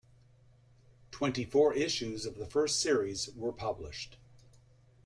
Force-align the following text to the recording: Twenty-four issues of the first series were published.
Twenty-four 1.11 1.75
issues 1.75 2.25
of 2.25 2.37
the 2.39 2.47
first 2.47 2.79
series 2.81 3.29
were 3.35 3.51
published. 3.53 4.17